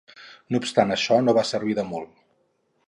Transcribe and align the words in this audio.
No 0.53 0.61
obstant 0.63 0.95
això, 0.95 1.21
no 1.27 1.37
va 1.41 1.45
servir 1.53 1.77
de 1.81 1.87
molt. 1.93 2.19